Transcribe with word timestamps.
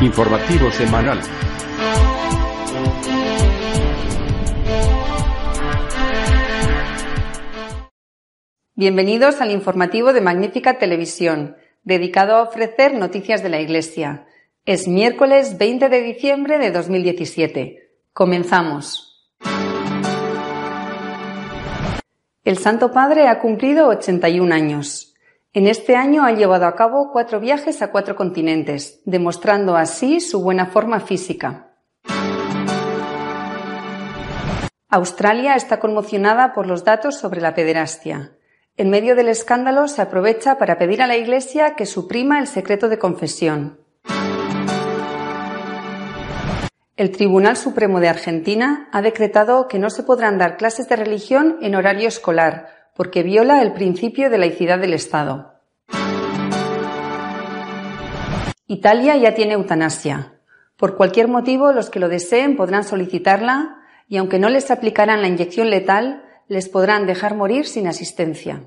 Informativo 0.00 0.70
semanal. 0.70 1.20
Bienvenidos 8.76 9.40
al 9.40 9.50
informativo 9.50 10.12
de 10.12 10.20
Magnífica 10.20 10.78
Televisión, 10.78 11.56
dedicado 11.82 12.36
a 12.36 12.42
ofrecer 12.42 12.94
noticias 12.94 13.42
de 13.42 13.48
la 13.48 13.60
Iglesia. 13.60 14.28
Es 14.64 14.86
miércoles 14.86 15.58
20 15.58 15.88
de 15.88 16.02
diciembre 16.02 16.58
de 16.58 16.70
2017. 16.70 17.90
Comenzamos. 18.12 19.32
El 22.44 22.58
Santo 22.58 22.92
Padre 22.92 23.26
ha 23.26 23.40
cumplido 23.40 23.88
81 23.88 24.54
años. 24.54 25.16
En 25.54 25.66
este 25.66 25.96
año 25.96 26.24
ha 26.24 26.32
llevado 26.32 26.66
a 26.66 26.76
cabo 26.76 27.10
cuatro 27.10 27.40
viajes 27.40 27.80
a 27.80 27.90
cuatro 27.90 28.16
continentes, 28.16 29.00
demostrando 29.06 29.76
así 29.76 30.20
su 30.20 30.42
buena 30.42 30.66
forma 30.66 31.00
física. 31.00 31.74
Australia 34.90 35.54
está 35.54 35.80
conmocionada 35.80 36.52
por 36.52 36.66
los 36.66 36.84
datos 36.84 37.16
sobre 37.16 37.40
la 37.40 37.54
pederastia. 37.54 38.36
En 38.76 38.90
medio 38.90 39.16
del 39.16 39.28
escándalo 39.28 39.88
se 39.88 40.02
aprovecha 40.02 40.58
para 40.58 40.76
pedir 40.76 41.00
a 41.00 41.06
la 41.06 41.16
Iglesia 41.16 41.76
que 41.76 41.86
suprima 41.86 42.38
el 42.38 42.46
secreto 42.46 42.90
de 42.90 42.98
confesión. 42.98 43.80
El 46.96 47.10
Tribunal 47.10 47.56
Supremo 47.56 48.00
de 48.00 48.08
Argentina 48.08 48.88
ha 48.92 49.00
decretado 49.00 49.66
que 49.66 49.78
no 49.78 49.88
se 49.88 50.02
podrán 50.02 50.36
dar 50.36 50.58
clases 50.58 50.88
de 50.88 50.96
religión 50.96 51.56
en 51.62 51.74
horario 51.74 52.08
escolar, 52.08 52.77
porque 52.98 53.22
viola 53.22 53.62
el 53.62 53.74
principio 53.74 54.28
de 54.28 54.38
laicidad 54.38 54.80
del 54.80 54.92
Estado. 54.92 55.54
Italia 58.66 59.16
ya 59.16 59.36
tiene 59.36 59.52
eutanasia. 59.52 60.40
Por 60.76 60.96
cualquier 60.96 61.28
motivo, 61.28 61.70
los 61.70 61.90
que 61.90 62.00
lo 62.00 62.08
deseen 62.08 62.56
podrán 62.56 62.82
solicitarla 62.82 63.76
y 64.08 64.16
aunque 64.16 64.40
no 64.40 64.48
les 64.48 64.72
aplicarán 64.72 65.22
la 65.22 65.28
inyección 65.28 65.70
letal, 65.70 66.24
les 66.48 66.68
podrán 66.68 67.06
dejar 67.06 67.36
morir 67.36 67.66
sin 67.66 67.86
asistencia. 67.86 68.64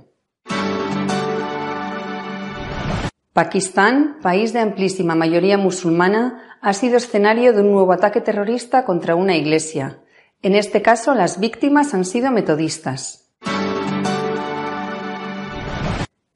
Pakistán, 3.34 4.20
país 4.22 4.54
de 4.54 4.60
amplísima 4.60 5.14
mayoría 5.14 5.58
musulmana, 5.58 6.58
ha 6.62 6.72
sido 6.72 6.96
escenario 6.96 7.52
de 7.52 7.64
un 7.64 7.72
nuevo 7.74 7.92
ataque 7.92 8.22
terrorista 8.22 8.86
contra 8.86 9.16
una 9.16 9.36
iglesia. 9.36 10.00
En 10.42 10.56
este 10.56 10.82
caso, 10.82 11.16
las 11.16 11.38
víctimas 11.42 11.94
han 11.94 12.06
sido 12.06 12.32
metodistas. 12.32 13.21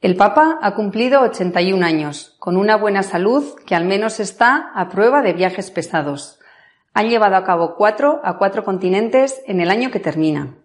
El 0.05 0.15
Papa 0.17 0.59
ha 0.61 0.75
cumplido 0.75 1.21
81 1.21 1.83
años, 1.83 2.35
con 2.37 2.57
una 2.57 2.77
buena 2.77 3.01
salud 3.01 3.43
que 3.65 3.73
al 3.73 3.85
menos 3.85 4.19
está 4.19 4.69
a 4.75 4.87
prueba 4.87 5.23
de 5.23 5.33
viajes 5.33 5.71
pesados. 5.71 6.37
Ha 6.93 7.01
llevado 7.01 7.35
a 7.35 7.43
cabo 7.43 7.73
cuatro 7.75 8.21
a 8.23 8.37
cuatro 8.37 8.63
continentes 8.63 9.41
en 9.47 9.61
el 9.61 9.71
año 9.71 9.89
que 9.89 9.99
termina. 9.99 10.57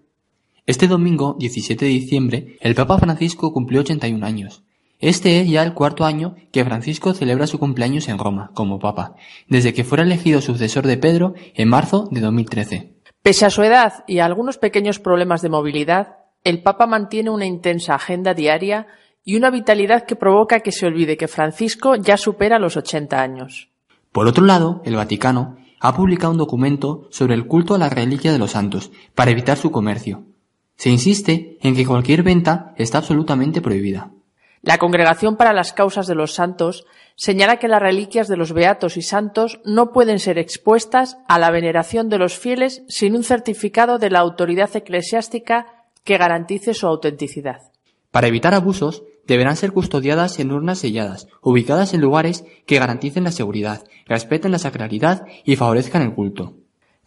Este 0.67 0.89
domingo, 0.89 1.37
17 1.39 1.87
de 1.87 1.91
diciembre, 1.91 2.59
el 2.61 2.75
Papa 2.75 2.99
Francisco 2.99 3.51
cumplió 3.55 3.81
81 3.81 4.27
años. 4.27 4.63
Este 4.99 5.41
es 5.41 5.49
ya 5.49 5.63
el 5.63 5.73
cuarto 5.73 6.05
año 6.05 6.37
que 6.53 6.63
Francisco 6.67 7.15
celebra 7.15 7.47
su 7.47 7.59
cumpleaños 7.59 8.09
en 8.09 8.19
Roma, 8.19 8.51
como 8.53 8.79
Papa, 8.79 9.15
desde 9.49 9.73
que 9.73 9.85
fuera 9.85 10.05
elegido 10.05 10.43
sucesor 10.43 10.87
de 10.87 10.99
Pedro 10.99 11.33
en 11.55 11.67
marzo 11.67 12.09
de 12.11 12.21
2013. 12.21 12.93
Pese 13.23 13.47
a 13.47 13.51
su 13.51 13.63
edad 13.63 14.05
y 14.07 14.19
a 14.19 14.27
algunos 14.27 14.59
pequeños 14.59 14.99
problemas 14.99 15.41
de 15.41 15.49
movilidad, 15.49 16.19
el 16.45 16.63
Papa 16.63 16.87
mantiene 16.87 17.31
una 17.31 17.47
intensa 17.47 17.95
agenda 17.95 18.35
diaria 18.35 18.87
y 19.25 19.37
una 19.37 19.51
vitalidad 19.51 20.07
que 20.07 20.17
provoca 20.17 20.61
que 20.61 20.73
se 20.73 20.87
olvide 20.87 21.17
que 21.17 21.29
Francisco 21.29 21.97
ya 21.97 22.17
supera 22.17 22.59
los 22.59 22.77
80 22.77 23.21
años. 23.21 23.71
Por 24.13 24.27
otro 24.27 24.45
lado, 24.45 24.83
el 24.85 24.97
Vaticano 24.97 25.57
ha 25.81 25.95
publicado 25.95 26.33
un 26.33 26.39
documento 26.39 27.09
sobre 27.11 27.35
el 27.35 27.47
culto 27.47 27.75
a 27.75 27.79
la 27.79 27.89
reliquia 27.89 28.33
de 28.33 28.39
los 28.39 28.53
santos 28.53 28.91
para 29.15 29.31
evitar 29.31 29.57
su 29.57 29.71
comercio, 29.71 30.25
se 30.81 30.89
insiste 30.89 31.59
en 31.61 31.77
que 31.77 31.85
cualquier 31.85 32.23
venta 32.23 32.73
está 32.79 32.97
absolutamente 32.97 33.61
prohibida. 33.61 34.13
La 34.63 34.79
Congregación 34.79 35.37
para 35.37 35.53
las 35.53 35.75
Causas 35.75 36.07
de 36.07 36.15
los 36.15 36.33
Santos 36.33 36.87
señala 37.17 37.59
que 37.59 37.69
las 37.69 37.83
reliquias 37.83 38.29
de 38.29 38.39
los 38.39 38.55
beatos 38.55 38.97
y 38.97 39.03
santos 39.03 39.61
no 39.67 39.93
pueden 39.93 40.19
ser 40.19 40.39
expuestas 40.39 41.19
a 41.29 41.39
la 41.39 41.51
veneración 41.51 42.09
de 42.09 42.17
los 42.17 42.39
fieles 42.39 42.83
sin 42.89 43.15
un 43.15 43.25
certificado 43.25 43.99
de 43.99 44.09
la 44.09 44.21
autoridad 44.21 44.75
eclesiástica 44.75 45.67
que 46.03 46.17
garantice 46.17 46.73
su 46.73 46.87
autenticidad. 46.87 47.61
Para 48.11 48.29
evitar 48.29 48.55
abusos, 48.55 49.03
deberán 49.27 49.57
ser 49.57 49.73
custodiadas 49.73 50.39
en 50.39 50.53
urnas 50.53 50.79
selladas, 50.79 51.29
ubicadas 51.43 51.95
en 51.95 52.01
lugares 52.01 52.45
que 52.67 52.79
garanticen 52.79 53.25
la 53.25 53.33
seguridad, 53.33 53.85
respeten 54.07 54.53
la 54.53 54.59
sacralidad 54.59 55.27
y 55.45 55.57
favorezcan 55.57 56.03
el 56.03 56.15
culto. 56.15 56.55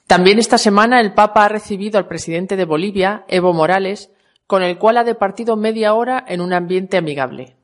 También 0.07 0.39
esta 0.39 0.57
semana 0.57 0.99
el 0.99 1.13
Papa 1.13 1.45
ha 1.45 1.49
recibido 1.49 1.97
al 1.97 2.07
presidente 2.07 2.55
de 2.55 2.65
Bolivia, 2.65 3.25
Evo 3.27 3.53
Morales, 3.53 4.11
con 4.47 4.61
el 4.61 4.77
cual 4.77 4.97
ha 4.97 5.03
departido 5.03 5.55
media 5.55 5.93
hora 5.93 6.23
en 6.27 6.41
un 6.41 6.53
ambiente 6.53 6.97
amigable. 6.97 7.55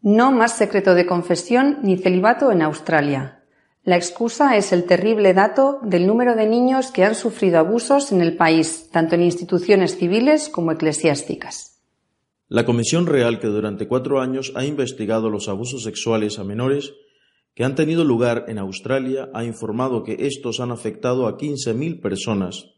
No 0.00 0.32
más 0.32 0.56
secreto 0.56 0.94
de 0.94 1.06
confesión 1.06 1.78
ni 1.82 1.96
celibato 1.96 2.52
en 2.52 2.62
Australia. 2.62 3.43
La 3.84 3.96
excusa 3.96 4.56
es 4.56 4.72
el 4.72 4.84
terrible 4.84 5.34
dato 5.34 5.78
del 5.82 6.06
número 6.06 6.34
de 6.34 6.46
niños 6.46 6.90
que 6.90 7.04
han 7.04 7.14
sufrido 7.14 7.58
abusos 7.58 8.12
en 8.12 8.22
el 8.22 8.34
país, 8.34 8.88
tanto 8.90 9.14
en 9.14 9.22
instituciones 9.22 9.98
civiles 9.98 10.48
como 10.48 10.72
eclesiásticas. 10.72 11.82
La 12.48 12.64
Comisión 12.64 13.06
Real, 13.06 13.40
que 13.40 13.48
durante 13.48 13.86
cuatro 13.86 14.22
años 14.22 14.52
ha 14.54 14.64
investigado 14.64 15.28
los 15.28 15.48
abusos 15.48 15.82
sexuales 15.82 16.38
a 16.38 16.44
menores, 16.44 16.94
que 17.54 17.64
han 17.64 17.74
tenido 17.74 18.04
lugar 18.04 18.46
en 18.48 18.58
Australia 18.58 19.28
ha 19.34 19.44
informado 19.44 20.02
que 20.02 20.16
estos 20.20 20.60
han 20.60 20.70
afectado 20.70 21.26
a 21.26 21.36
15.000 21.36 22.00
personas. 22.00 22.70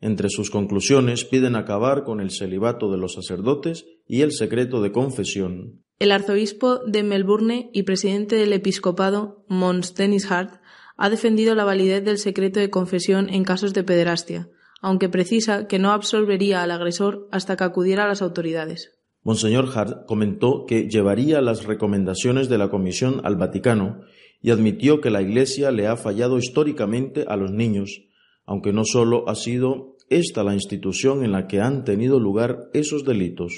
Entre 0.00 0.28
sus 0.28 0.50
conclusiones 0.50 1.24
piden 1.24 1.54
acabar 1.54 2.02
con 2.02 2.20
el 2.20 2.32
celibato 2.32 2.90
de 2.90 2.98
los 2.98 3.14
sacerdotes 3.14 3.86
y 4.08 4.22
el 4.22 4.32
secreto 4.32 4.82
de 4.82 4.90
confesión. 4.90 5.84
El 5.98 6.12
arzobispo 6.12 6.78
de 6.78 7.02
Melbourne 7.02 7.70
y 7.72 7.82
presidente 7.82 8.36
del 8.36 8.52
episcopado, 8.52 9.44
Mons 9.48 9.96
Dennis 9.96 10.30
Hart, 10.30 10.60
ha 10.96 11.10
defendido 11.10 11.56
la 11.56 11.64
validez 11.64 12.04
del 12.04 12.18
secreto 12.18 12.60
de 12.60 12.70
confesión 12.70 13.28
en 13.30 13.42
casos 13.42 13.74
de 13.74 13.82
pederastia, 13.82 14.48
aunque 14.80 15.08
precisa 15.08 15.66
que 15.66 15.80
no 15.80 15.90
absolvería 15.90 16.62
al 16.62 16.70
agresor 16.70 17.28
hasta 17.32 17.56
que 17.56 17.64
acudiera 17.64 18.04
a 18.04 18.08
las 18.08 18.22
autoridades. 18.22 18.96
Monseñor 19.24 19.70
Hart 19.74 20.06
comentó 20.06 20.66
que 20.66 20.88
llevaría 20.88 21.40
las 21.40 21.64
recomendaciones 21.64 22.48
de 22.48 22.58
la 22.58 22.70
Comisión 22.70 23.20
al 23.24 23.34
Vaticano 23.34 24.02
y 24.40 24.50
admitió 24.50 25.00
que 25.00 25.10
la 25.10 25.20
Iglesia 25.20 25.72
le 25.72 25.88
ha 25.88 25.96
fallado 25.96 26.38
históricamente 26.38 27.24
a 27.26 27.36
los 27.36 27.50
niños, 27.50 28.04
aunque 28.46 28.72
no 28.72 28.84
solo 28.84 29.28
ha 29.28 29.34
sido 29.34 29.96
esta 30.10 30.44
la 30.44 30.54
institución 30.54 31.24
en 31.24 31.32
la 31.32 31.48
que 31.48 31.60
han 31.60 31.82
tenido 31.82 32.20
lugar 32.20 32.70
esos 32.72 33.04
delitos. 33.04 33.52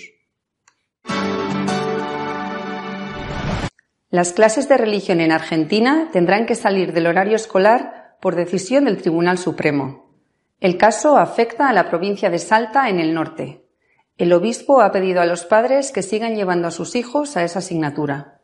Las 4.13 4.33
clases 4.33 4.69
de 4.69 4.77
religión 4.77 5.21
en 5.21 5.31
Argentina 5.31 6.09
tendrán 6.13 6.45
que 6.45 6.57
salir 6.57 6.93
del 6.93 7.07
horario 7.07 7.37
escolar 7.37 8.17
por 8.21 8.35
decisión 8.35 8.87
del 8.87 8.97
Tribunal 8.97 9.39
Supremo. 9.39 10.11
El 10.59 10.77
caso 10.77 11.17
afecta 11.17 11.69
a 11.69 11.73
la 11.73 11.89
provincia 11.89 12.29
de 12.29 12.41
Salta 12.41 12.89
en 12.89 12.99
el 12.99 13.15
norte. 13.15 13.65
El 14.19 14.33
obispo 14.33 14.81
ha 14.81 14.91
pedido 14.91 15.21
a 15.21 15.27
los 15.27 15.45
padres 15.45 15.93
que 15.93 16.03
sigan 16.03 16.35
llevando 16.35 16.67
a 16.67 16.73
sus 16.73 16.97
hijos 16.97 17.37
a 17.37 17.45
esa 17.45 17.61
asignatura. 17.61 18.41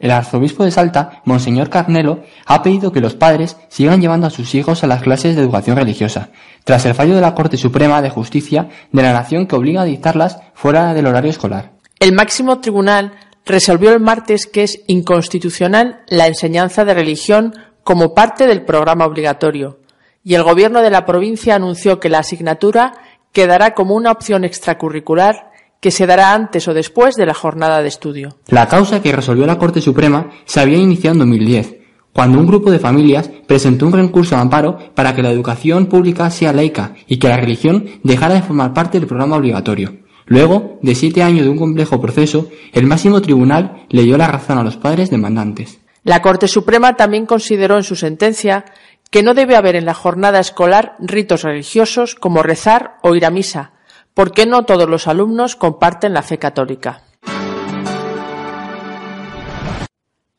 El 0.00 0.12
arzobispo 0.12 0.64
de 0.64 0.70
Salta, 0.70 1.20
Monseñor 1.26 1.68
Carnelo, 1.68 2.22
ha 2.46 2.62
pedido 2.62 2.90
que 2.90 3.02
los 3.02 3.14
padres 3.14 3.58
sigan 3.68 4.00
llevando 4.00 4.26
a 4.26 4.30
sus 4.30 4.54
hijos 4.54 4.82
a 4.82 4.86
las 4.86 5.02
clases 5.02 5.36
de 5.36 5.42
educación 5.42 5.76
religiosa, 5.76 6.30
tras 6.64 6.86
el 6.86 6.94
fallo 6.94 7.14
de 7.14 7.20
la 7.20 7.34
Corte 7.34 7.58
Suprema 7.58 8.00
de 8.00 8.08
Justicia 8.08 8.70
de 8.92 9.02
la 9.02 9.12
Nación 9.12 9.46
que 9.46 9.56
obliga 9.56 9.82
a 9.82 9.86
dictarlas 9.86 10.40
fuera 10.54 10.94
del 10.94 11.06
horario 11.06 11.30
escolar. 11.30 11.72
El 11.98 12.12
máximo 12.12 12.60
tribunal 12.60 13.12
resolvió 13.46 13.92
el 13.92 14.00
martes 14.00 14.46
que 14.46 14.64
es 14.64 14.82
inconstitucional 14.88 16.00
la 16.08 16.26
enseñanza 16.26 16.84
de 16.84 16.94
religión 16.94 17.54
como 17.84 18.12
parte 18.12 18.46
del 18.46 18.64
programa 18.64 19.06
obligatorio, 19.06 19.78
y 20.24 20.34
el 20.34 20.42
gobierno 20.42 20.82
de 20.82 20.90
la 20.90 21.06
provincia 21.06 21.54
anunció 21.54 22.00
que 22.00 22.08
la 22.08 22.18
asignatura 22.18 22.92
quedará 23.32 23.74
como 23.74 23.94
una 23.94 24.10
opción 24.10 24.44
extracurricular 24.44 25.52
que 25.80 25.92
se 25.92 26.06
dará 26.06 26.34
antes 26.34 26.66
o 26.66 26.74
después 26.74 27.14
de 27.14 27.26
la 27.26 27.34
jornada 27.34 27.80
de 27.80 27.88
estudio. 27.88 28.36
La 28.48 28.66
causa 28.66 29.00
que 29.00 29.12
resolvió 29.12 29.46
la 29.46 29.58
Corte 29.58 29.80
Suprema 29.80 30.30
se 30.44 30.58
había 30.58 30.78
iniciado 30.78 31.14
en 31.14 31.18
2010, 31.20 31.76
cuando 32.12 32.40
un 32.40 32.46
grupo 32.46 32.70
de 32.72 32.80
familias 32.80 33.30
presentó 33.46 33.86
un 33.86 33.92
recurso 33.92 34.34
de 34.34 34.40
amparo 34.40 34.78
para 34.94 35.14
que 35.14 35.22
la 35.22 35.30
educación 35.30 35.86
pública 35.86 36.30
sea 36.30 36.52
laica 36.52 36.94
y 37.06 37.18
que 37.18 37.28
la 37.28 37.36
religión 37.36 37.84
dejara 38.02 38.34
de 38.34 38.42
formar 38.42 38.74
parte 38.74 38.98
del 38.98 39.06
programa 39.06 39.36
obligatorio. 39.36 40.05
Luego, 40.26 40.78
de 40.82 40.94
siete 40.94 41.22
años 41.22 41.44
de 41.44 41.50
un 41.50 41.58
complejo 41.58 42.00
proceso, 42.00 42.50
el 42.72 42.86
máximo 42.86 43.22
tribunal 43.22 43.86
le 43.88 44.02
dio 44.02 44.18
la 44.18 44.26
razón 44.26 44.58
a 44.58 44.64
los 44.64 44.76
padres 44.76 45.08
demandantes. 45.10 45.80
La 46.02 46.20
Corte 46.20 46.48
Suprema 46.48 46.94
también 46.94 47.26
consideró 47.26 47.76
en 47.76 47.84
su 47.84 47.96
sentencia 47.96 48.64
que 49.10 49.22
no 49.22 49.34
debe 49.34 49.56
haber 49.56 49.76
en 49.76 49.84
la 49.84 49.94
jornada 49.94 50.40
escolar 50.40 50.96
ritos 50.98 51.42
religiosos 51.42 52.16
como 52.16 52.42
rezar 52.42 52.96
o 53.02 53.14
ir 53.14 53.24
a 53.24 53.30
misa, 53.30 53.72
porque 54.14 54.46
no 54.46 54.64
todos 54.64 54.88
los 54.88 55.06
alumnos 55.06 55.54
comparten 55.54 56.12
la 56.12 56.22
fe 56.22 56.38
católica. 56.38 57.02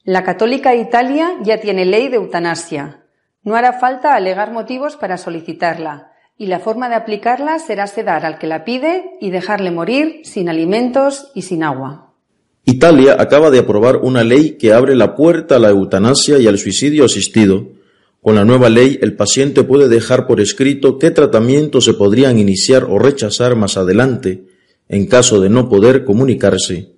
La 0.04 0.24
Católica 0.24 0.74
Italia 0.76 1.36
ya 1.42 1.60
tiene 1.60 1.86
ley 1.86 2.08
de 2.08 2.16
eutanasia. 2.16 3.04
No 3.44 3.56
hará 3.56 3.74
falta 3.74 4.16
alegar 4.16 4.52
motivos 4.52 4.96
para 4.96 5.18
solicitarla, 5.18 6.12
y 6.38 6.48
la 6.48 6.60
forma 6.60 6.90
de 6.90 6.96
aplicarla 6.96 7.60
será 7.60 7.88
sedar 7.88 8.26
al 8.26 8.38
que 8.38 8.48
la 8.48 8.64
pide 8.64 9.12
y 9.20 9.32
dejarle 9.32 9.72
morir 9.72 10.22
sin 10.24 10.50
alimentos 10.50 11.32
y 11.34 11.42
sin 11.42 11.64
agua. 11.64 12.14
Italia 12.66 13.16
acaba 13.18 13.50
de 13.50 13.60
aprobar 13.60 13.98
una 13.98 14.24
ley 14.24 14.58
que 14.58 14.74
abre 14.74 14.94
la 14.96 15.16
puerta 15.16 15.56
a 15.56 15.60
la 15.60 15.70
eutanasia 15.70 16.38
y 16.38 16.48
al 16.48 16.58
suicidio 16.58 17.06
asistido. 17.06 17.70
Con 18.22 18.36
la 18.36 18.44
nueva 18.44 18.70
ley, 18.70 19.00
el 19.02 19.16
paciente 19.16 19.64
puede 19.64 19.88
dejar 19.88 20.28
por 20.28 20.42
escrito 20.42 21.00
qué 21.00 21.10
tratamientos 21.12 21.86
se 21.86 21.94
podrían 21.94 22.40
iniciar 22.40 22.84
o 22.84 23.00
rechazar 23.00 23.56
más 23.56 23.78
adelante, 23.78 24.44
en 24.90 25.08
caso 25.08 25.40
de 25.40 25.50
no 25.50 25.70
poder 25.70 26.04
comunicarse. 26.04 26.92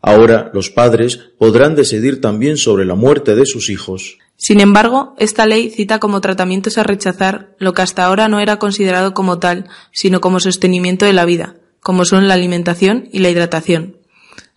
Ahora 0.00 0.50
los 0.54 0.70
padres 0.70 1.18
podrán 1.36 1.74
decidir 1.74 2.20
también 2.20 2.56
sobre 2.56 2.84
la 2.84 2.94
muerte 2.94 3.34
de 3.34 3.44
sus 3.44 3.70
hijos. 3.70 4.18
Sin 4.40 4.60
embargo, 4.60 5.16
esta 5.18 5.46
ley 5.46 5.68
cita 5.68 5.98
como 5.98 6.20
tratamientos 6.20 6.78
a 6.78 6.84
rechazar 6.84 7.56
lo 7.58 7.74
que 7.74 7.82
hasta 7.82 8.04
ahora 8.04 8.28
no 8.28 8.38
era 8.38 8.60
considerado 8.60 9.12
como 9.12 9.40
tal, 9.40 9.66
sino 9.92 10.20
como 10.20 10.38
sostenimiento 10.38 11.04
de 11.04 11.12
la 11.12 11.24
vida, 11.24 11.56
como 11.80 12.04
son 12.04 12.28
la 12.28 12.34
alimentación 12.34 13.08
y 13.12 13.18
la 13.18 13.30
hidratación. 13.30 13.96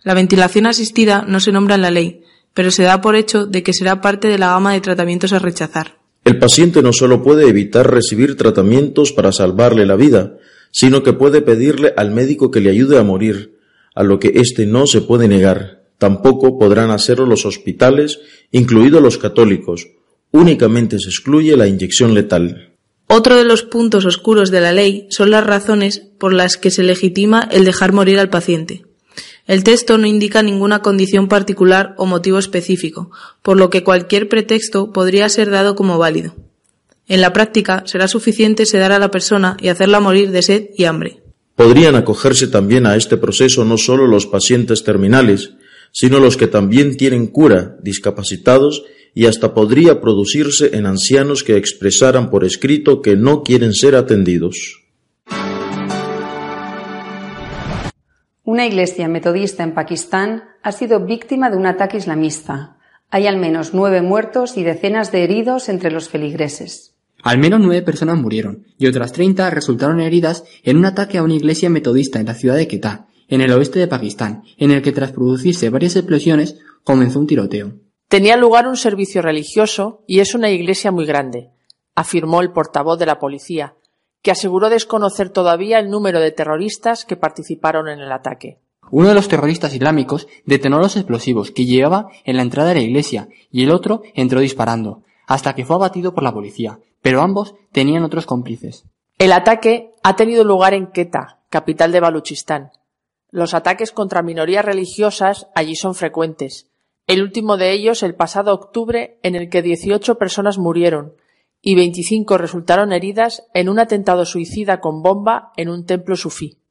La 0.04 0.14
ventilación 0.14 0.66
asistida 0.66 1.24
no 1.26 1.40
se 1.40 1.50
nombra 1.50 1.74
en 1.74 1.82
la 1.82 1.90
ley, 1.90 2.22
pero 2.54 2.70
se 2.70 2.84
da 2.84 3.00
por 3.00 3.16
hecho 3.16 3.44
de 3.44 3.64
que 3.64 3.72
será 3.72 4.00
parte 4.00 4.28
de 4.28 4.38
la 4.38 4.50
gama 4.50 4.72
de 4.72 4.80
tratamientos 4.80 5.32
a 5.32 5.40
rechazar. 5.40 5.98
El 6.24 6.38
paciente 6.38 6.80
no 6.80 6.92
solo 6.92 7.24
puede 7.24 7.48
evitar 7.48 7.90
recibir 7.90 8.36
tratamientos 8.36 9.10
para 9.10 9.32
salvarle 9.32 9.84
la 9.84 9.96
vida, 9.96 10.36
sino 10.70 11.02
que 11.02 11.12
puede 11.12 11.42
pedirle 11.42 11.92
al 11.96 12.12
médico 12.12 12.52
que 12.52 12.60
le 12.60 12.70
ayude 12.70 13.00
a 13.00 13.02
morir, 13.02 13.58
a 13.96 14.04
lo 14.04 14.20
que 14.20 14.32
éste 14.36 14.64
no 14.64 14.86
se 14.86 15.00
puede 15.00 15.26
negar. 15.26 15.81
Tampoco 16.02 16.58
podrán 16.58 16.90
hacerlo 16.90 17.26
los 17.26 17.46
hospitales, 17.46 18.18
incluidos 18.50 19.00
los 19.00 19.18
católicos. 19.18 19.86
Únicamente 20.32 20.98
se 20.98 21.10
excluye 21.10 21.56
la 21.56 21.68
inyección 21.68 22.12
letal. 22.12 22.72
Otro 23.06 23.36
de 23.36 23.44
los 23.44 23.62
puntos 23.62 24.04
oscuros 24.04 24.50
de 24.50 24.60
la 24.60 24.72
ley 24.72 25.06
son 25.10 25.30
las 25.30 25.46
razones 25.46 26.02
por 26.18 26.32
las 26.32 26.56
que 26.56 26.72
se 26.72 26.82
legitima 26.82 27.48
el 27.52 27.64
dejar 27.64 27.92
morir 27.92 28.18
al 28.18 28.30
paciente. 28.30 28.84
El 29.46 29.62
texto 29.62 29.96
no 29.96 30.08
indica 30.08 30.42
ninguna 30.42 30.82
condición 30.82 31.28
particular 31.28 31.94
o 31.98 32.04
motivo 32.04 32.40
específico, 32.40 33.12
por 33.40 33.56
lo 33.56 33.70
que 33.70 33.84
cualquier 33.84 34.28
pretexto 34.28 34.92
podría 34.92 35.28
ser 35.28 35.50
dado 35.50 35.76
como 35.76 35.98
válido. 35.98 36.34
En 37.06 37.20
la 37.20 37.32
práctica 37.32 37.84
será 37.86 38.08
suficiente 38.08 38.66
sedar 38.66 38.90
a 38.90 38.98
la 38.98 39.12
persona 39.12 39.56
y 39.60 39.68
hacerla 39.68 40.00
morir 40.00 40.32
de 40.32 40.42
sed 40.42 40.70
y 40.76 40.82
hambre. 40.82 41.22
Podrían 41.54 41.94
acogerse 41.94 42.48
también 42.48 42.86
a 42.86 42.96
este 42.96 43.16
proceso 43.18 43.64
no 43.64 43.78
solo 43.78 44.08
los 44.08 44.26
pacientes 44.26 44.82
terminales, 44.82 45.52
sino 45.92 46.18
los 46.18 46.36
que 46.36 46.48
también 46.48 46.96
tienen 46.96 47.28
cura, 47.28 47.76
discapacitados, 47.82 48.84
y 49.14 49.26
hasta 49.26 49.54
podría 49.54 50.00
producirse 50.00 50.76
en 50.76 50.86
ancianos 50.86 51.44
que 51.44 51.56
expresaran 51.56 52.30
por 52.30 52.44
escrito 52.44 53.02
que 53.02 53.14
no 53.14 53.42
quieren 53.42 53.74
ser 53.74 53.94
atendidos. 53.94 54.82
Una 58.44 58.66
iglesia 58.66 59.06
metodista 59.06 59.62
en 59.62 59.74
Pakistán 59.74 60.44
ha 60.62 60.72
sido 60.72 61.04
víctima 61.04 61.50
de 61.50 61.56
un 61.56 61.66
ataque 61.66 61.98
islamista. 61.98 62.76
Hay 63.10 63.26
al 63.26 63.36
menos 63.36 63.74
nueve 63.74 64.02
muertos 64.02 64.56
y 64.56 64.62
decenas 64.62 65.12
de 65.12 65.22
heridos 65.24 65.68
entre 65.68 65.90
los 65.90 66.08
feligreses. 66.08 66.94
Al 67.22 67.38
menos 67.38 67.60
nueve 67.60 67.82
personas 67.82 68.18
murieron 68.18 68.66
y 68.78 68.88
otras 68.88 69.12
treinta 69.12 69.48
resultaron 69.50 70.00
heridas 70.00 70.44
en 70.64 70.76
un 70.76 70.86
ataque 70.86 71.18
a 71.18 71.22
una 71.22 71.34
iglesia 71.34 71.70
metodista 71.70 72.18
en 72.18 72.26
la 72.26 72.34
ciudad 72.34 72.56
de 72.56 72.66
Quetta, 72.66 73.06
en 73.28 73.40
el 73.40 73.52
oeste 73.52 73.78
de 73.78 73.88
Pakistán, 73.88 74.44
en 74.56 74.70
el 74.70 74.82
que 74.82 74.92
tras 74.92 75.12
producirse 75.12 75.70
varias 75.70 75.96
explosiones 75.96 76.58
comenzó 76.84 77.18
un 77.18 77.26
tiroteo. 77.26 77.72
Tenía 78.08 78.36
lugar 78.36 78.68
un 78.68 78.76
servicio 78.76 79.22
religioso 79.22 80.04
y 80.06 80.20
es 80.20 80.34
una 80.34 80.50
iglesia 80.50 80.92
muy 80.92 81.06
grande, 81.06 81.50
afirmó 81.94 82.40
el 82.40 82.52
portavoz 82.52 82.98
de 82.98 83.06
la 83.06 83.18
policía, 83.18 83.74
que 84.22 84.30
aseguró 84.30 84.70
desconocer 84.70 85.30
todavía 85.30 85.78
el 85.78 85.90
número 85.90 86.20
de 86.20 86.30
terroristas 86.30 87.04
que 87.04 87.16
participaron 87.16 87.88
en 87.88 88.00
el 88.00 88.12
ataque. 88.12 88.60
Uno 88.90 89.08
de 89.08 89.14
los 89.14 89.28
terroristas 89.28 89.74
islámicos 89.74 90.28
detonó 90.44 90.78
los 90.78 90.96
explosivos 90.96 91.50
que 91.50 91.64
llevaba 91.64 92.08
en 92.24 92.36
la 92.36 92.42
entrada 92.42 92.68
de 92.68 92.74
la 92.74 92.82
iglesia 92.82 93.28
y 93.50 93.62
el 93.62 93.70
otro 93.70 94.02
entró 94.14 94.40
disparando, 94.40 95.02
hasta 95.26 95.54
que 95.54 95.64
fue 95.64 95.76
abatido 95.76 96.14
por 96.14 96.22
la 96.22 96.34
policía, 96.34 96.78
pero 97.00 97.22
ambos 97.22 97.54
tenían 97.72 98.04
otros 98.04 98.26
cómplices. 98.26 98.84
El 99.18 99.32
ataque 99.32 99.94
ha 100.02 100.16
tenido 100.16 100.44
lugar 100.44 100.74
en 100.74 100.88
Quetta, 100.88 101.40
capital 101.48 101.92
de 101.92 102.00
Baluchistán, 102.00 102.70
los 103.32 103.54
ataques 103.54 103.90
contra 103.90 104.22
minorías 104.22 104.64
religiosas 104.64 105.48
allí 105.56 105.74
son 105.74 105.96
frecuentes, 105.96 106.70
el 107.08 107.22
último 107.22 107.56
de 107.56 107.72
ellos 107.72 108.04
el 108.04 108.14
pasado 108.14 108.54
octubre 108.54 109.18
en 109.24 109.34
el 109.34 109.48
que 109.48 109.62
18 109.62 110.14
personas 110.18 110.58
murieron 110.58 111.16
y 111.60 111.74
25 111.74 112.38
resultaron 112.38 112.92
heridas 112.92 113.44
en 113.54 113.68
un 113.68 113.78
atentado 113.78 114.24
suicida 114.24 114.80
con 114.80 115.02
bomba 115.02 115.52
en 115.56 115.68
un 115.68 115.84
templo 115.84 116.14
sufí. 116.14 116.61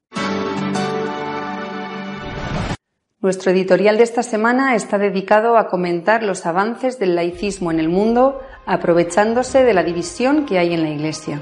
Nuestro 3.21 3.51
editorial 3.51 3.97
de 3.97 4.03
esta 4.03 4.23
semana 4.23 4.73
está 4.73 4.97
dedicado 4.97 5.55
a 5.55 5.67
comentar 5.67 6.23
los 6.23 6.47
avances 6.47 6.97
del 6.97 7.13
laicismo 7.13 7.69
en 7.69 7.79
el 7.79 7.87
mundo, 7.87 8.41
aprovechándose 8.65 9.63
de 9.63 9.75
la 9.75 9.83
división 9.83 10.47
que 10.47 10.57
hay 10.57 10.73
en 10.73 10.81
la 10.81 10.89
Iglesia. 10.89 11.39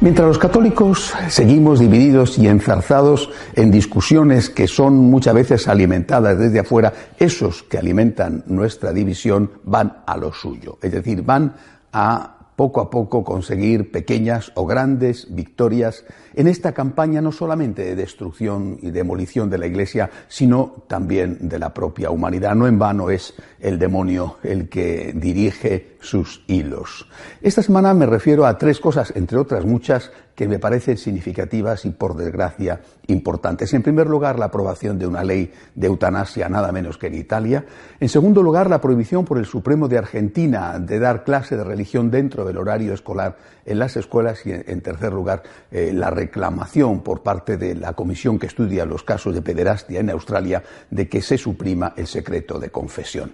Mientras 0.00 0.26
los 0.26 0.38
católicos 0.38 1.12
seguimos 1.28 1.78
divididos 1.78 2.38
y 2.38 2.48
enzarzados 2.48 3.28
en 3.54 3.70
discusiones 3.70 4.48
que 4.48 4.66
son 4.66 4.96
muchas 4.96 5.34
veces 5.34 5.68
alimentadas 5.68 6.38
desde 6.38 6.60
afuera, 6.60 6.94
esos 7.18 7.64
que 7.64 7.76
alimentan 7.76 8.42
nuestra 8.46 8.90
división 8.90 9.50
van 9.64 9.98
a 10.06 10.16
lo 10.16 10.32
suyo, 10.32 10.78
es 10.80 10.90
decir, 10.90 11.20
van 11.22 11.52
a 11.92 12.39
poco 12.60 12.82
a 12.82 12.90
poco 12.90 13.24
conseguir 13.24 13.90
pequeñas 13.90 14.52
o 14.54 14.66
grandes 14.66 15.34
victorias 15.34 16.04
en 16.34 16.46
esta 16.46 16.72
campaña 16.72 17.22
no 17.22 17.32
solamente 17.32 17.82
de 17.82 17.96
destrucción 17.96 18.76
y 18.82 18.90
demolición 18.90 19.48
de 19.48 19.56
la 19.56 19.66
Iglesia, 19.66 20.10
sino 20.28 20.84
también 20.86 21.48
de 21.48 21.58
la 21.58 21.72
propia 21.72 22.10
humanidad. 22.10 22.54
No 22.54 22.66
en 22.66 22.78
vano 22.78 23.08
es 23.08 23.32
el 23.60 23.78
demonio 23.78 24.36
el 24.42 24.68
que 24.68 25.14
dirige 25.14 25.96
sus 26.00 26.44
hilos. 26.48 27.08
Esta 27.40 27.62
semana 27.62 27.94
me 27.94 28.04
refiero 28.04 28.44
a 28.44 28.58
tres 28.58 28.78
cosas, 28.78 29.10
entre 29.16 29.38
otras 29.38 29.64
muchas, 29.64 30.10
que 30.34 30.48
me 30.48 30.58
parecen 30.58 30.96
significativas 30.96 31.84
y, 31.84 31.90
por 31.90 32.16
desgracia, 32.16 32.80
importantes. 33.08 33.74
En 33.74 33.82
primer 33.82 34.06
lugar, 34.06 34.38
la 34.38 34.46
aprobación 34.46 34.98
de 34.98 35.06
una 35.06 35.22
ley 35.22 35.52
de 35.74 35.86
eutanasia 35.86 36.48
nada 36.48 36.72
menos 36.72 36.96
que 36.96 37.08
en 37.08 37.14
Italia. 37.14 37.66
En 37.98 38.08
segundo 38.08 38.42
lugar, 38.42 38.70
la 38.70 38.80
prohibición 38.80 39.26
por 39.26 39.36
el 39.36 39.44
Supremo 39.44 39.86
de 39.86 39.98
Argentina 39.98 40.78
de 40.78 40.98
dar 40.98 41.24
clase 41.24 41.58
de 41.58 41.64
religión 41.64 42.10
dentro 42.10 42.46
del 42.50 42.58
horario 42.58 42.92
escolar 42.94 43.36
en 43.64 43.78
las 43.78 43.96
escuelas. 43.96 44.44
Y, 44.46 44.52
en 44.52 44.80
tercer 44.80 45.12
lugar, 45.12 45.42
eh, 45.70 45.92
la 45.92 46.10
reclamación 46.10 47.00
por 47.00 47.22
parte 47.22 47.56
de 47.56 47.74
la 47.74 47.94
comisión 47.94 48.38
que 48.38 48.46
estudia 48.46 48.84
los 48.84 49.02
casos 49.02 49.34
de 49.34 49.42
pederastia 49.42 50.00
en 50.00 50.10
Australia 50.10 50.62
de 50.90 51.08
que 51.08 51.22
se 51.22 51.38
suprima 51.38 51.94
el 51.96 52.06
secreto 52.06 52.58
de 52.58 52.70
confesión. 52.70 53.32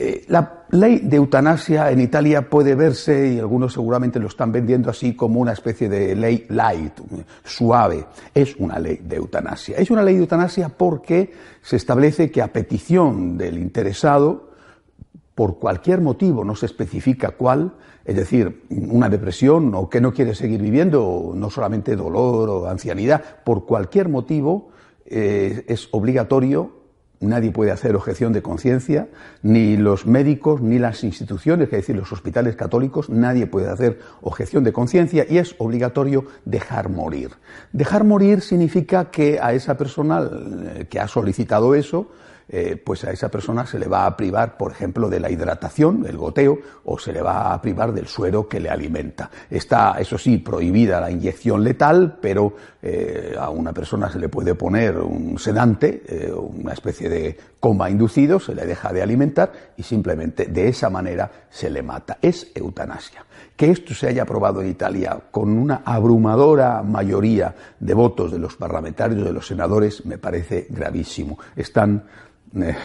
Eh, 0.00 0.26
la 0.28 0.62
ley 0.70 1.00
de 1.02 1.16
eutanasia 1.16 1.90
en 1.90 2.00
Italia 2.00 2.48
puede 2.48 2.76
verse, 2.76 3.34
y 3.34 3.40
algunos 3.40 3.72
seguramente 3.72 4.20
lo 4.20 4.28
están 4.28 4.52
vendiendo 4.52 4.90
así, 4.90 5.16
como 5.16 5.40
una 5.40 5.52
especie 5.52 5.88
de 5.88 6.14
ley 6.14 6.46
light, 6.50 6.92
suave. 7.42 8.06
Es 8.32 8.54
una 8.56 8.78
ley 8.78 9.00
de 9.02 9.16
eutanasia. 9.16 9.76
Es 9.76 9.90
una 9.90 10.04
ley 10.04 10.14
de 10.14 10.20
eutanasia 10.20 10.68
porque 10.68 11.32
se 11.62 11.74
establece 11.74 12.30
que 12.30 12.40
a 12.40 12.52
petición 12.52 13.36
del 13.36 13.58
interesado, 13.58 14.47
por 15.38 15.60
cualquier 15.60 16.00
motivo, 16.00 16.44
no 16.44 16.56
se 16.56 16.66
especifica 16.66 17.30
cuál, 17.30 17.76
es 18.04 18.16
decir, 18.16 18.64
una 18.70 19.08
depresión 19.08 19.72
o 19.72 19.88
que 19.88 20.00
no 20.00 20.12
quiere 20.12 20.34
seguir 20.34 20.60
viviendo, 20.60 21.30
no 21.32 21.48
solamente 21.48 21.94
dolor 21.94 22.50
o 22.50 22.68
ancianidad, 22.68 23.22
por 23.44 23.64
cualquier 23.64 24.08
motivo, 24.08 24.70
eh, 25.06 25.64
es 25.68 25.90
obligatorio 25.92 26.72
Nadie 27.20 27.50
puede 27.50 27.72
hacer 27.72 27.96
objeción 27.96 28.32
de 28.32 28.42
conciencia, 28.42 29.08
ni 29.42 29.76
los 29.76 30.06
médicos, 30.06 30.60
ni 30.60 30.78
las 30.78 31.02
instituciones, 31.02 31.66
es 31.66 31.72
decir, 31.72 31.96
los 31.96 32.12
hospitales 32.12 32.54
católicos, 32.54 33.10
nadie 33.10 33.48
puede 33.48 33.68
hacer 33.68 33.98
objeción 34.20 34.62
de 34.62 34.72
conciencia 34.72 35.26
y 35.28 35.38
es 35.38 35.56
obligatorio 35.58 36.26
dejar 36.44 36.90
morir. 36.90 37.30
Dejar 37.72 38.04
morir 38.04 38.40
significa 38.40 39.10
que 39.10 39.40
a 39.42 39.52
esa 39.52 39.76
persona 39.76 40.30
eh, 40.30 40.86
que 40.88 41.00
ha 41.00 41.08
solicitado 41.08 41.74
eso, 41.74 42.08
eh, 42.48 42.80
pues 42.82 43.04
a 43.04 43.10
esa 43.10 43.28
persona 43.28 43.66
se 43.66 43.78
le 43.78 43.88
va 43.88 44.06
a 44.06 44.16
privar, 44.16 44.56
por 44.56 44.72
ejemplo, 44.72 45.08
de 45.08 45.20
la 45.20 45.30
hidratación, 45.30 46.06
el 46.08 46.16
goteo, 46.16 46.58
o 46.84 46.98
se 46.98 47.12
le 47.12 47.20
va 47.20 47.52
a 47.52 47.60
privar 47.60 47.92
del 47.92 48.06
suero 48.06 48.48
que 48.48 48.58
le 48.60 48.70
alimenta. 48.70 49.30
Está, 49.50 49.96
eso 49.98 50.16
sí, 50.16 50.38
prohibida 50.38 51.00
la 51.00 51.10
inyección 51.10 51.62
letal, 51.62 52.18
pero 52.20 52.54
eh, 52.82 53.34
a 53.38 53.50
una 53.50 53.72
persona 53.72 54.10
se 54.10 54.18
le 54.18 54.28
puede 54.28 54.54
poner 54.54 54.98
un 54.98 55.38
sedante, 55.38 56.02
eh, 56.06 56.32
una 56.32 56.72
especie 56.72 57.08
de 57.08 57.36
coma 57.60 57.90
inducido, 57.90 58.40
se 58.40 58.54
le 58.54 58.64
deja 58.64 58.92
de 58.92 59.02
alimentar 59.02 59.52
y 59.76 59.82
simplemente 59.82 60.46
de 60.46 60.68
esa 60.68 60.88
manera 60.88 61.30
se 61.50 61.68
le 61.68 61.82
mata. 61.82 62.18
Es 62.22 62.50
eutanasia. 62.54 63.24
Que 63.56 63.70
esto 63.70 63.92
se 63.94 64.06
haya 64.06 64.22
aprobado 64.22 64.62
en 64.62 64.68
Italia 64.68 65.18
con 65.30 65.50
una 65.50 65.82
abrumadora 65.84 66.82
mayoría 66.82 67.54
de 67.78 67.94
votos 67.94 68.30
de 68.30 68.38
los 68.38 68.56
parlamentarios, 68.56 69.24
de 69.24 69.32
los 69.32 69.46
senadores, 69.46 70.06
me 70.06 70.18
parece 70.18 70.66
gravísimo. 70.70 71.38
Están 71.56 72.04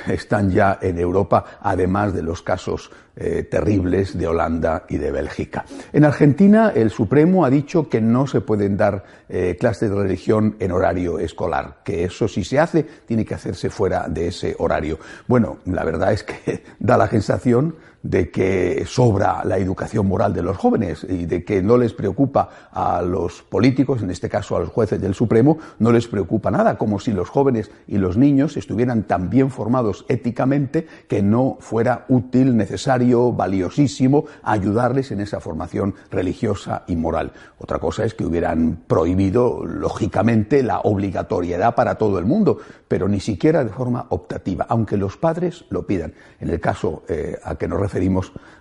están 0.08 0.51
ya 0.51 0.79
en 0.82 1.00
Europa, 1.00 1.46
además 1.62 2.13
de 2.13 2.22
los 2.22 2.41
casos 2.41 2.91
eh, 3.15 3.43
terribles 3.43 4.17
de 4.17 4.27
Holanda 4.27 4.86
y 4.89 4.98
de 4.98 5.12
Bélgica. 5.12 5.65
En 5.91 6.03
Argentina, 6.03 6.72
el 6.74 6.89
Supremo 6.89 7.46
ha 7.46 7.50
dicho 7.50 7.88
que 7.88 8.01
no 8.01 8.25
se 8.25 8.41
pueden 8.41 8.75
dar 8.75 9.03
eh, 9.29 9.55
clases 9.60 9.89
de 9.89 9.96
religión 9.96 10.55
en 10.60 10.72
horario 10.72 11.20
escolar, 11.20 11.77
que 11.84 12.05
eso 12.05 12.27
si 12.27 12.43
se 12.43 12.60
hace, 12.60 12.84
tiene 13.05 13.24
que 13.24 13.36
hacerse 13.36 13.70
fuera 13.70 14.08
de 14.08 14.27
ese 14.27 14.55
horario. 14.58 14.98
Bueno, 15.27 15.60
la 15.65 15.84
verdad 15.84 16.12
es 16.12 16.24
que 16.24 16.63
da 16.79 16.98
la 16.98 17.08
sensación 17.08 17.75
de 18.03 18.29
que 18.29 18.83
sobra 18.86 19.43
la 19.45 19.57
educación 19.57 20.07
moral 20.07 20.33
de 20.33 20.43
los 20.43 20.57
jóvenes 20.57 21.07
y 21.10 21.25
de 21.25 21.43
que 21.43 21.63
no 21.63 21.77
les 21.77 21.93
preocupa 21.93 22.50
a 22.72 23.01
los 23.01 23.41
políticos, 23.43 24.03
en 24.03 24.12
este 24.12 24.29
caso 24.29 24.57
a 24.57 24.60
los 24.60 24.69
jueces 24.69 25.01
del 25.01 25.15
Supremo, 25.15 25.57
no 25.79 25.91
les 25.91 26.07
preocupa 26.07 26.51
nada, 26.51 26.77
como 26.77 27.00
si 27.00 27.13
los 27.13 27.29
jóvenes 27.29 27.72
y 27.88 27.98
los 27.98 28.17
niños 28.17 28.57
estuvieran 28.57 29.03
tan 29.03 29.29
bien 29.29 29.50
formados 29.50 30.05
éticamente 30.10 30.86
que 31.07 31.22
no 31.22 31.57
fuera 31.62 32.05
útil, 32.10 32.57
necesario, 32.57 33.31
valiosísimo 33.31 34.25
ayudarles 34.43 35.12
en 35.12 35.22
esa 35.22 35.39
formación 35.39 35.95
religiosa 36.12 36.83
y 36.88 36.98
moral. 36.98 37.31
Otra 37.57 37.79
cosa 37.79 38.03
es 38.03 38.13
que 38.13 38.25
hubieran 38.25 38.83
prohibido, 38.86 39.65
lógicamente, 39.65 40.62
la 40.62 40.81
obligatoriedad 40.81 41.74
para 41.74 41.95
todo 41.95 42.19
el 42.19 42.25
mundo, 42.25 42.57
pero 42.89 43.07
ni 43.07 43.22
siquiera 43.22 43.63
de 43.63 43.72
forma 43.72 44.07
optativa, 44.10 44.65
aunque 44.67 44.98
los 44.98 45.15
padres 45.15 45.65
lo 45.69 45.88
pidan. 45.88 46.13
En 46.41 46.50
el 46.50 46.60
caso 46.60 47.03
eh, 47.07 47.39
a 47.43 47.55
que 47.55 47.67
nos 47.67 47.79
referimos, 47.79 47.92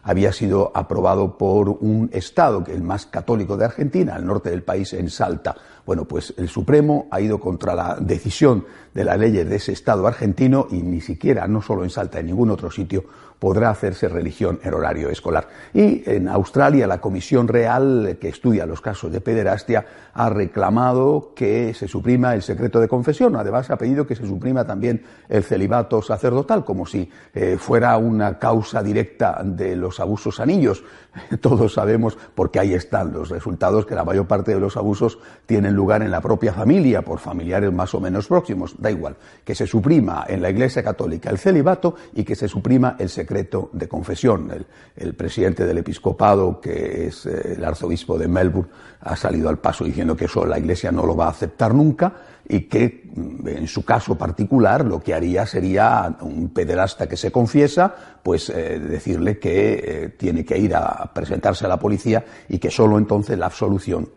había 0.02 0.32
sido 0.32 0.72
aprobado 0.74 1.38
por 1.38 1.68
un 1.68 2.10
Estado, 2.12 2.64
que 2.64 2.72
es 2.72 2.76
el 2.76 2.82
más 2.82 3.06
católico 3.06 3.56
de 3.56 3.64
Argentina, 3.64 4.14
al 4.14 4.26
norte 4.26 4.50
del 4.50 4.62
país, 4.62 4.92
en 4.92 5.10
Salta. 5.10 5.54
Bueno, 5.86 6.04
pues 6.04 6.34
el 6.36 6.48
Supremo 6.48 7.06
ha 7.10 7.20
ido 7.20 7.40
contra 7.40 7.74
la 7.74 7.96
decisión 8.00 8.64
de 8.94 9.04
las 9.04 9.18
leyes 9.18 9.48
de 9.48 9.56
ese 9.56 9.72
Estado 9.72 10.06
argentino 10.06 10.66
y 10.70 10.82
ni 10.82 11.00
siquiera, 11.00 11.46
no 11.46 11.62
solo 11.62 11.84
en 11.84 11.90
Salta, 11.90 12.20
en 12.20 12.26
ningún 12.26 12.50
otro 12.50 12.70
sitio, 12.70 13.04
podrá 13.42 13.70
hacerse 13.70 14.08
religión 14.08 14.60
en 14.62 14.72
horario 14.72 15.10
escolar. 15.10 15.48
Y 15.74 16.08
en 16.08 16.28
Australia 16.28 16.86
la 16.86 17.00
Comisión 17.00 17.48
Real 17.48 18.16
que 18.20 18.28
estudia 18.28 18.66
los 18.66 18.80
casos 18.80 19.10
de 19.10 19.20
pederastia 19.20 19.84
ha 20.14 20.28
reclamado 20.30 21.32
que 21.34 21.74
se 21.74 21.88
suprima 21.88 22.36
el 22.36 22.42
secreto 22.42 22.78
de 22.78 22.86
confesión. 22.86 23.34
Además 23.34 23.68
ha 23.70 23.76
pedido 23.76 24.06
que 24.06 24.14
se 24.14 24.28
suprima 24.28 24.64
también 24.64 25.02
el 25.28 25.42
celibato 25.42 26.00
sacerdotal, 26.02 26.64
como 26.64 26.86
si 26.86 27.10
eh, 27.34 27.56
fuera 27.58 27.96
una 27.96 28.38
causa 28.38 28.80
directa 28.80 29.40
de 29.42 29.74
los 29.74 29.98
abusos 29.98 30.38
anillos. 30.38 30.84
Todos 31.40 31.72
sabemos, 31.72 32.16
porque 32.36 32.60
ahí 32.60 32.74
están 32.74 33.12
los 33.12 33.28
resultados, 33.28 33.86
que 33.86 33.96
la 33.96 34.04
mayor 34.04 34.28
parte 34.28 34.54
de 34.54 34.60
los 34.60 34.76
abusos 34.76 35.18
tienen 35.46 35.74
lugar 35.74 36.02
en 36.02 36.12
la 36.12 36.20
propia 36.20 36.52
familia, 36.52 37.02
por 37.02 37.18
familiares 37.18 37.72
más 37.72 37.92
o 37.92 38.00
menos 38.00 38.28
próximos. 38.28 38.76
Da 38.78 38.88
igual, 38.88 39.16
que 39.44 39.56
se 39.56 39.66
suprima 39.66 40.26
en 40.28 40.42
la 40.42 40.50
Iglesia 40.50 40.84
Católica 40.84 41.28
el 41.28 41.38
celibato 41.38 41.96
y 42.14 42.22
que 42.22 42.36
se 42.36 42.46
suprima 42.46 42.94
el 43.00 43.08
secreto 43.08 43.31
de 43.32 43.88
confesión. 43.88 44.50
El, 44.96 45.14
presidente 45.14 45.64
del 45.66 45.78
episcopado, 45.78 46.60
que 46.60 47.06
es 47.06 47.26
eh, 47.26 47.54
el 47.56 47.64
arzobispo 47.64 48.18
de 48.18 48.28
Melbourne, 48.28 48.70
ha 49.00 49.16
salido 49.16 49.48
al 49.48 49.58
paso 49.58 49.84
diciendo 49.84 50.16
que 50.16 50.26
eso 50.26 50.44
la 50.44 50.58
Iglesia 50.58 50.92
no 50.92 51.06
lo 51.06 51.16
va 51.16 51.26
a 51.26 51.30
aceptar 51.30 51.74
nunca 51.74 52.12
y 52.48 52.62
que 52.62 53.10
mm, 53.14 53.48
en 53.48 53.66
su 53.66 53.84
caso 53.84 54.16
particular 54.16 54.84
lo 54.84 55.00
que 55.00 55.14
haría 55.14 55.46
sería 55.46 56.16
un 56.20 56.50
pederasta 56.50 57.08
que 57.08 57.16
se 57.16 57.30
confiesa, 57.30 57.94
pues 58.22 58.50
eh, 58.50 58.78
decirle 58.78 59.38
que 59.38 59.72
eh, 59.72 60.08
tiene 60.10 60.44
que 60.44 60.58
ir 60.58 60.74
a 60.74 61.10
presentarse 61.14 61.64
a 61.64 61.68
la 61.68 61.78
policía 61.78 62.24
y 62.48 62.58
que 62.58 62.70
solo 62.70 62.98
entonces 62.98 63.38
la 63.38 63.46
absolución 63.46 64.08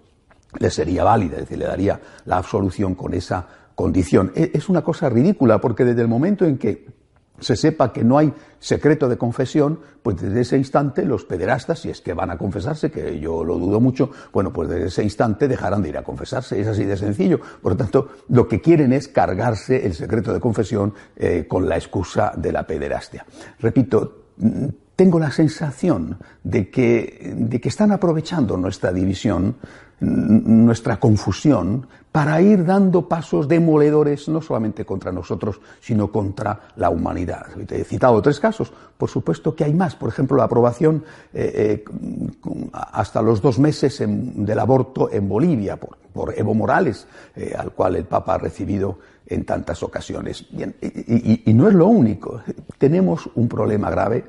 le 0.60 0.70
sería 0.70 1.04
válida, 1.04 1.36
es 1.36 1.42
decir, 1.42 1.58
le 1.58 1.66
daría 1.66 2.00
la 2.26 2.38
absolución 2.38 2.96
con 2.96 3.14
esa 3.14 3.48
condición. 3.76 4.32
E, 4.36 4.52
es 4.54 4.70
una 4.70 4.84
cosa 4.84 5.10
ridícula 5.10 5.60
porque 5.60 5.86
desde 5.86 6.02
el 6.02 6.08
momento 6.08 6.46
en 6.46 6.58
que 6.58 7.05
se 7.40 7.56
sepa 7.56 7.92
que 7.92 8.04
no 8.04 8.18
hay 8.18 8.34
secreto 8.60 9.08
de 9.10 9.18
confesión, 9.18 9.80
pues 10.02 10.18
desde 10.18 10.42
ese 10.42 10.58
instante 10.58 11.04
los 11.04 11.26
pederastas, 11.26 11.80
si 11.80 11.90
es 11.90 12.02
que 12.02 12.14
van 12.14 12.32
a 12.32 12.38
confesarse, 12.38 12.92
que 12.92 13.20
yo 13.20 13.44
lo 13.44 13.58
dudo 13.58 13.80
mucho, 13.80 14.12
bueno, 14.32 14.52
pues 14.52 14.70
desde 14.70 14.88
ese 14.88 15.04
instante 15.04 15.48
dejarán 15.48 15.82
de 15.82 15.90
ir 15.90 15.98
a 15.98 16.04
confesarse, 16.04 16.60
es 16.60 16.68
así 16.68 16.84
de 16.84 16.98
sencillo. 16.98 17.40
Por 17.62 17.74
lo 17.74 17.78
tanto, 17.78 18.10
lo 18.30 18.48
que 18.48 18.62
quieren 18.62 18.94
es 18.94 19.08
cargarse 19.08 19.86
el 19.86 19.94
secreto 19.94 20.34
de 20.34 20.40
confesión 20.40 20.94
eh, 21.16 21.46
con 21.48 21.68
la 21.68 21.76
excusa 21.76 22.34
de 22.36 22.52
la 22.52 22.66
pederastia. 22.66 23.26
Repito, 23.60 24.26
mm, 24.38 24.66
tengo 24.96 25.20
la 25.20 25.32
sensación 25.32 26.18
de 26.44 26.70
que, 26.70 27.34
de 27.36 27.60
que 27.60 27.70
están 27.70 27.92
aprovechando 27.92 28.56
nuestra 28.56 28.94
división 28.94 29.58
nuestra 30.00 30.98
confusión 30.98 31.88
para 32.12 32.42
ir 32.42 32.64
dando 32.64 33.10
pasos 33.10 33.48
demoledores 33.48 34.30
no 34.30 34.42
solamente 34.42 34.86
contra 34.86 35.12
nosotros, 35.12 35.60
sino 35.82 36.12
contra 36.12 36.70
la 36.78 36.90
humanidad. 36.90 37.48
He 37.70 37.84
citado 37.84 38.22
tres 38.22 38.40
casos, 38.40 38.72
por 38.98 39.10
supuesto 39.10 39.54
que 39.54 39.66
hay 39.66 39.74
más. 39.74 39.96
Por 39.96 40.10
ejemplo, 40.10 40.38
la 40.38 40.46
aprobación 40.46 41.04
eh, 41.34 41.84
eh, 41.86 42.40
hasta 42.72 43.22
los 43.22 43.42
dos 43.42 43.60
meses 43.60 44.02
del 44.08 44.60
aborto 44.60 45.12
en 45.12 45.28
Bolivia 45.28 45.78
por, 45.78 46.34
Evo 46.38 46.54
Morales, 46.54 47.06
eh, 47.36 47.54
al 47.58 47.72
cual 47.72 47.98
el 47.98 48.06
Papa 48.06 48.36
ha 48.36 48.38
recibido 48.38 49.00
en 49.28 49.44
tantas 49.44 49.84
ocasiones. 49.84 50.46
y 50.52 51.54
no 51.54 51.68
es 51.68 51.74
lo 51.74 51.88
único. 51.88 52.42
Tenemos 52.78 53.30
un 53.36 53.50
problema 53.50 53.90
grave 53.90 54.24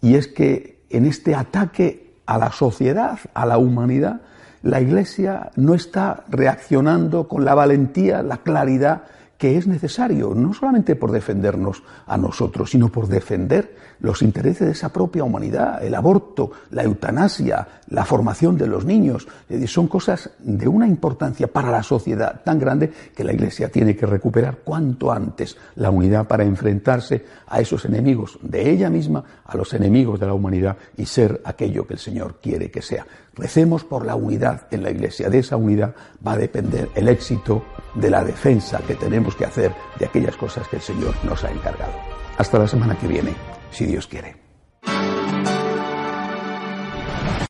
y 0.00 0.16
es 0.16 0.26
que 0.26 0.82
en 0.90 1.06
este 1.06 1.36
ataque 1.36 2.14
a 2.26 2.38
la 2.38 2.50
sociedad, 2.50 3.18
a 3.34 3.46
la 3.46 3.58
humanidad, 3.58 4.20
la 4.62 4.80
Iglesia 4.80 5.50
no 5.56 5.74
está 5.74 6.24
reaccionando 6.28 7.28
con 7.28 7.44
la 7.44 7.54
valentía, 7.54 8.22
la 8.22 8.38
claridad 8.38 9.02
que 9.40 9.56
es 9.56 9.66
necesario, 9.66 10.34
no 10.34 10.52
solamente 10.52 10.96
por 10.96 11.12
defendernos 11.12 11.82
a 12.06 12.18
nosotros, 12.18 12.72
sino 12.72 12.90
por 12.90 13.08
defender 13.08 13.74
los 14.00 14.20
intereses 14.20 14.66
de 14.66 14.72
esa 14.72 14.90
propia 14.90 15.24
humanidad, 15.24 15.82
el 15.82 15.94
aborto, 15.94 16.50
la 16.72 16.82
eutanasia, 16.82 17.66
la 17.88 18.04
formación 18.04 18.58
de 18.58 18.66
los 18.66 18.84
niños. 18.84 19.26
Son 19.64 19.88
cosas 19.88 20.28
de 20.40 20.68
una 20.68 20.86
importancia 20.86 21.46
para 21.46 21.70
la 21.70 21.82
sociedad 21.82 22.42
tan 22.44 22.58
grande 22.58 22.92
que 23.16 23.24
la 23.24 23.32
Iglesia 23.32 23.70
tiene 23.70 23.96
que 23.96 24.04
recuperar 24.04 24.58
cuanto 24.58 25.10
antes 25.10 25.56
la 25.76 25.88
unidad 25.88 26.28
para 26.28 26.44
enfrentarse 26.44 27.24
a 27.46 27.62
esos 27.62 27.86
enemigos 27.86 28.38
de 28.42 28.70
ella 28.70 28.90
misma, 28.90 29.24
a 29.46 29.56
los 29.56 29.72
enemigos 29.72 30.20
de 30.20 30.26
la 30.26 30.34
humanidad 30.34 30.76
y 30.98 31.06
ser 31.06 31.40
aquello 31.46 31.86
que 31.86 31.94
el 31.94 31.98
Señor 31.98 32.40
quiere 32.42 32.70
que 32.70 32.82
sea. 32.82 33.06
Recemos 33.34 33.84
por 33.84 34.04
la 34.04 34.16
unidad 34.16 34.66
en 34.70 34.82
la 34.82 34.90
Iglesia. 34.90 35.30
De 35.30 35.38
esa 35.38 35.56
unidad 35.56 35.94
va 36.26 36.32
a 36.32 36.36
depender 36.36 36.90
el 36.94 37.08
éxito 37.08 37.64
de 37.94 38.10
la 38.10 38.24
defensa 38.24 38.80
que 38.86 38.94
tenemos 38.94 39.36
que 39.36 39.44
hacer 39.44 39.72
de 39.98 40.06
aquellas 40.06 40.36
cosas 40.36 40.66
que 40.68 40.76
el 40.76 40.82
Señor 40.82 41.14
nos 41.24 41.44
ha 41.44 41.50
encargado. 41.50 41.92
Hasta 42.38 42.58
la 42.58 42.68
semana 42.68 42.98
que 42.98 43.06
viene, 43.06 43.34
si 43.70 43.86
Dios 43.86 44.06
quiere. 44.06 44.36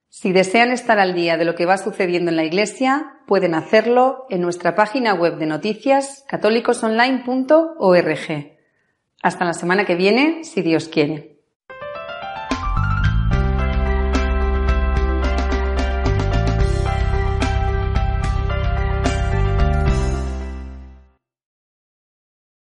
Si 0.09 0.33
desean 0.33 0.71
estar 0.71 0.99
al 0.99 1.15
día 1.15 1.39
de 1.39 1.47
lo 1.47 1.55
que 1.55 1.65
va 1.65 1.79
sucediendo 1.79 2.31
en 2.31 2.37
la 2.37 2.45
Iglesia, 2.45 3.21
pueden 3.27 3.55
hacerlo 3.55 4.27
en 4.29 4.43
nuestra 4.43 4.75
página 4.75 5.15
web 5.15 5.39
de 5.39 5.47
noticias 5.47 6.25
católicosonline.org. 6.29 8.59
Hasta 9.23 9.45
la 9.45 9.55
semana 9.55 9.87
que 9.87 9.95
viene, 9.95 10.45
si 10.45 10.61
Dios 10.61 10.89
quiere. 10.89 11.30